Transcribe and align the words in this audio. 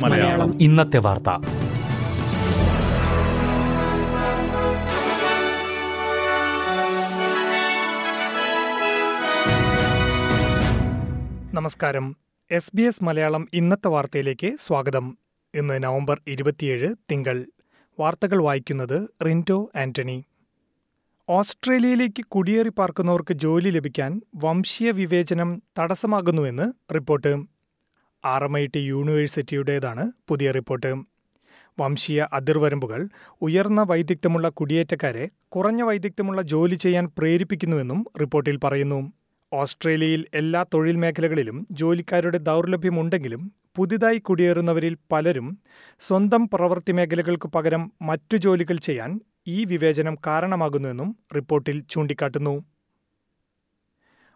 മലയാളം. 0.00 0.62
ഇന്നത്തെ 0.62 0.98
വാർത്ത. 0.98 1.28
നമസ്കാരം. 11.54 12.16
എസ് 12.50 12.70
ബി 12.74 12.82
എസ് 12.82 13.04
മലയാളം 13.04 13.48
ഇന്നത്തെ 13.52 13.88
വാർത്തയിലേക്ക് 13.88 14.56
സ്വാഗതം. 14.66 15.18
ഇന്ന് 15.54 15.82
നവംബർ 15.82 16.20
ഇരുപത്തിയേഴ് 16.26 16.94
തിങ്കൾ. 17.10 17.44
വാർത്തകൾ 18.00 18.42
വായിക്കുന്നത് 18.42 19.08
റിന്റോ 19.26 19.70
ആന്റണി. 19.76 20.24
ഓസ്ട്രേലിയയിലേക്ക് 21.28 22.22
കുടിയേറി 22.28 22.68
പാർക്കുന്നവർക്ക് 22.68 23.34
ജോലി 23.34 23.70
ലഭിക്കാൻ 23.70 24.20
വംശീയ 24.34 24.90
വിവേചനം 24.90 25.62
തടസ്സമാകുന്നുവെന്ന് 25.78 26.94
report. 26.94 27.32
R 28.24 28.44
M 28.44 28.58
I 28.58 28.66
T 28.66 28.78
യൂണിവേഴ്സിറ്റിയുടേതാണ് 28.78 30.12
പുതിയ 30.28 30.50
റിപ്പോർട്ട്. 30.50 30.92
വംശീയ 31.80 32.28
അതിർവരമ്പുകൾ 32.32 33.00
ഉയർന്ന 33.42 33.82
വൈദഗ്ധ്യമുള്ള 33.82 34.48
കുടിയേറ്റക്കാരെ 34.48 35.28
കുറഞ്ഞ 35.48 35.82
വൈദഗ്ധ്യമുള്ള 35.82 36.42
ജോലി 36.42 36.74
ചെയ്യാൻ 36.74 37.08
പ്രേരിപ്പിക്കുന്നുവെന്നും 37.18 38.06
റിപ്പോർട്ടിൽ 38.20 38.58
പറയുന്നു. 38.64 39.00
ഓസ്ട്രേലിയയിൽ 39.52 40.26
എല്ലാ 40.34 40.64
തൊഴിൽ 40.74 40.96
മേഖലകളിലും 40.96 41.66
ജോലിക്കാരുടെ 41.72 42.38
ദൗർലഭ്യമുണ്ടെങ്കിലും 42.38 43.42
പുതിയതായി 43.76 44.18
കുടിയേറുന്നവരിൽ 44.18 44.96
പലരും 45.12 45.48
സ്വന്തം 46.00 46.48
പ്രവൃത്തി 46.48 46.92
മേഖലകൾക്ക് 46.92 47.48
പകരം 47.48 47.92
മറ്റു 48.02 48.36
ജോലികൾ 48.36 48.76
ചെയ്യാൻ 48.78 49.10
ഈ 49.46 49.64
വിവേചനം 49.64 50.14
കാരണമാകുന്നുവെന്നും 50.26 51.16
റിപ്പോർട്ടിൽ 51.36 51.76
ചൂണ്ടിക്കാട്ടുന്നു. 51.90 52.54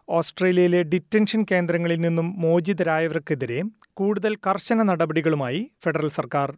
ഓസ്ട്രേലിയയിലെ 0.09 0.83
ഡിറ്റൻഷൻ 0.83 1.45
കേന്ദ്രങ്ങളിൽ 1.51 1.99
നിന്നും 2.01 2.41
മോചിതരായവർക്കെതിരെ 2.41 3.63
കൂടുതൽ 3.93 4.35
കർശന 4.47 4.83
നടപടികളുമായി 4.83 5.71
ഫെഡറൽ 5.83 6.09
സർക്കാർ. 6.09 6.49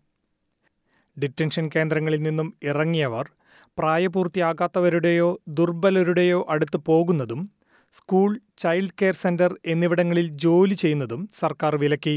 ഡിറ്റൻഷൻ 1.17 1.69
കേന്ദ്രങ്ങളിൽ 1.75 2.21
നിന്നും 2.21 2.47
ഇറങ്ങിയവർ 2.63 3.25
പ്രായപൂർത്തിയാകാത്തവരുടെയോ 3.77 5.39
ദുർബലരുടെയോ 5.47 6.45
അടുത്ത് 6.49 6.77
പോകുന്നതും 6.77 7.41
സ്കൂൾ 7.97 8.39
ചൈൽഡ് 8.57 8.97
കെയർ 9.01 9.15
സെന്റർ 9.15 9.51
എന്നിവിടങ്ങളിൽ 9.65 10.27
ജോലി 10.45 10.73
ചെയ്യുന്നതും 10.73 11.29
സർക്കാർ 11.39 11.75
വിലക്കി. 11.75 12.15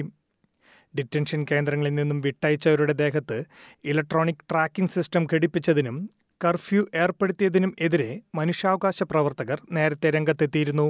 ഡിറ്റൻഷൻ 0.94 1.46
കേന്ദ്രങ്ങളിൽ 1.50 1.94
നിന്നും 1.94 2.20
വിട്ടയച്ചവരുടെ 2.20 2.92
ദേഹത്ത് 2.92 3.44
ഇലക്ട്രോണിക് 3.84 4.44
ട്രാക്കിംഗ് 4.50 4.90
സിസ്റ്റം 4.90 5.26
ഘടിപ്പിച്ചതിനും 5.32 5.96
കർഫ്യൂ 6.40 6.80
ഏർപ്പെടുത്തിയതിനും 6.94 7.70
എതിരെ 7.80 8.08
മനുഷ്യാവകാശ 8.34 9.02
പ്രവർത്തകർ 9.02 9.58
നേരത്തെ 9.72 10.10
രംഗത്തെത്തിയിരുന്നു. 10.10 10.86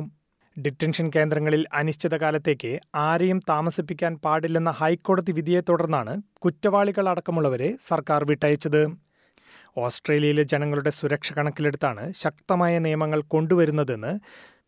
ഡിറ്റൻഷൻ 0.57 1.07
കേന്ദ്രങ്ങളിൽ 1.15 1.63
അനിശ്ചിതകാലത്തേക്ക് 1.73 2.73
ആരെയും 2.95 3.39
താമസിപ്പിക്കാൻ 3.49 4.13
പാടില്ലെന്ന 4.25 4.71
ഹൈക്കോടതി 4.71 5.33
വിധിയെ 5.33 5.61
തുടർന്നാണ് 5.61 6.15
കുറ്റവാളികളടക്കമുള്ളവരെ 6.39 7.69
സർക്കാർ 7.89 8.25
വിട്ടയച്ചത്. 8.25 8.83
ഓസ്ട്രേലിയയിലെ 9.77 10.43
ജനങ്ങളുടെ 10.43 10.91
സുരക്ഷ 10.91 11.33
കണക്കിലെടുത്താണ് 11.33 12.13
ശക്തമായ 12.23 12.75
നിയമങ്ങൾ 12.79 13.23
കൊണ്ടുവരുന്നതെന്ന് 13.35 14.13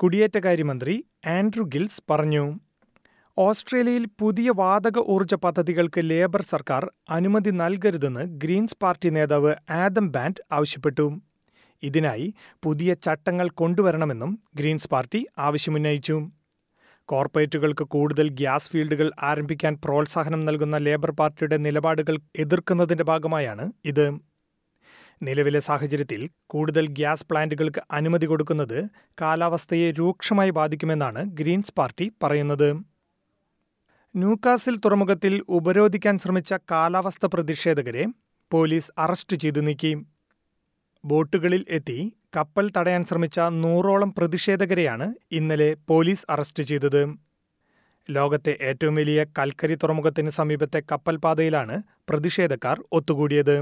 കുടിയേറ്റകാര്യമന്ത്രി 0.00 0.94
ആൻഡ്രു 1.26 1.62
ഗിൽസ് 1.74 2.02
പറഞ്ഞു. 2.10 2.44
ഓസ്ട്രേലിയയിൽ 3.44 4.04
പുതിയ 4.20 4.48
വാതക 4.60 4.98
ഊർജ 5.14 5.34
പദ്ധതികൾക്ക് 5.42 6.00
ലേബർ 6.10 6.42
സർക്കാർ 6.52 6.82
അനുമതി 7.16 7.50
നൽകരുതെന്ന് 7.60 8.22
ഗ്രീൻസ് 8.42 8.76
പാർട്ടി 8.82 9.08
നേതാവ് 9.16 9.52
ആദം 9.82 10.06
ബാൻഡ് 10.14 10.42
ആവശ്യപ്പെട്ടു. 10.56 11.06
ഇതിനായി 11.82 12.26
പുതിയ 12.64 12.96
ചട്ടങ്ങൾ 13.06 13.48
കൊണ്ടുവരണമെന്നും 13.60 14.32
ഗ്രീൻസ് 14.60 14.90
പാർട്ടി 14.94 15.20
ആവശ്യമുന്നയിച്ചു. 15.46 16.16
കോർപ്പറേറ്റുകൾക്ക് 17.08 17.86
കൂടുതൽ 17.94 18.28
ഗ്യാസ് 18.42 18.70
ഫീൽഡുകൾ 18.72 19.10
ആരംഭിക്കാൻ 19.30 19.76
പ്രോത്സാഹനം 19.86 20.42
നൽകുന്ന 20.48 20.82
ലേബർ 20.88 21.12
പാർട്ടിയുടെ 21.22 21.60
നിലപാടുകൾ 21.68 22.18
എതിർക്കുന്നതിന്റെ 22.44 23.06
ഭാഗമായാണ് 23.12 23.66
ഇത്. 23.92 24.06
നിലവിലെ 25.22 25.60
സാഹചര്യത്തിൽ 25.70 26.20
കൂടുതൽ 26.54 26.86
ഗ്യാസ് 27.00 27.26
പ്ലാന്റുകൾക്ക് 27.30 27.80
അനുമതി 28.00 28.26
കൊടുക്കുന്നത് 28.26 28.78
കാലാവസ്ഥയെ 29.22 29.90
രൂക്ഷമായി 30.02 30.52
ബാധിക്കുമെന്നാണ് 30.60 31.22
ഗ്രീൻസ് 31.40 31.76
പാർട്ടി 31.80 32.06
പറയുന്നത്. 32.24 32.70
ന്യൂകാസിൽ 34.20 34.74
തുറമുഖത്തിൽ 34.84 35.34
ഉപരോധിക്കാൻ 35.56 36.18
ശ്രമിച്ച 36.18 36.52
കാലാവസ്ഥ 36.70 37.26
പ്രതിഷേധകരെ 37.26 38.04
പോലീസ് 38.50 38.92
അറസ്റ്റ് 38.98 39.36
ചെയ്തു 39.42 39.60
നീക്കി. 39.60 39.90
ബോട്ടുകളിൽ 41.04 41.62
എത്തി 41.68 41.98
കപ്പൽ 42.36 42.66
തടയാൻ 42.76 43.02
ശ്രമിച്ച 43.04 43.38
നൂറോളം 43.64 44.10
പ്രതിഷേധകരെയാണ് 44.18 45.06
ഇന്നലെ 45.38 45.68
പോലീസ് 45.88 46.24
അറസ്റ്റ് 46.30 46.62
ചെയ്തത്. 46.62 47.02
ലോകത്തെ 48.08 48.54
ഏറ്റവും 48.70 48.94
വലിയ 48.94 49.26
കൽക്കരി 49.38 49.76
തുറമുഖത്തിന് 49.82 50.30
സമീപത്തെ 50.30 50.82
കപ്പൽപാതയിലാണ് 50.92 51.76
പ്രതിഷേധക്കാർ 52.08 52.78
ഒത്തുകൂടിയത്. 52.92 53.56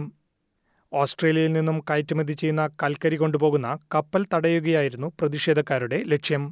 ഓസ്ട്രേലിയയിൽ 0.93 1.53
നിന്നും 1.53 1.79
കയറ്റുമതി 1.91 2.33
ചെയ്യുന്ന 2.33 2.67
കൽക്കരി 2.83 3.17
കൊണ്ടുപോകുന്ന 3.17 3.71
കപ്പൽ 3.95 4.25
തടയുകയായിരുന്നു 4.35 5.11
പ്രതിഷേധക്കാരുടെ 5.21 6.01
ലക്ഷ്യം. 6.15 6.45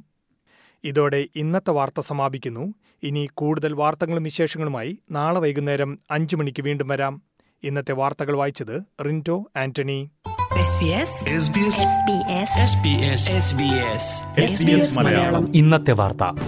ഇതോടെ 0.85 1.27
ഇന്നത്തെ 1.37 1.71
വാർത്ത 1.71 2.01
സമാപിക്കുന്നു. 2.01 2.75
ഇനി 3.03 3.29
കൂടുതൽ 3.35 3.73
വാർത്തകളും 3.73 4.23
വിശേഷങ്ങളുമായി 4.23 4.99
നാളെ 5.11 5.41
വൈകുന്നേരം 5.41 5.99
അഞ്ചു 6.11 6.37
മണിക്ക് 6.37 6.63
വീണ്ടും 6.63 6.89
വരാം. 6.89 7.23
ഇന്നത്തെ 7.63 7.93
വാർത്തകൾ 7.93 8.37
വായിച്ചത് 8.37 8.83
റിന്റോ 9.05 9.45
ആന്റണി. 9.57 10.11
മലയാളം. 14.99 15.57
ഇന്നത്തെ 15.57 15.93
വാർത്ത. 15.93 16.39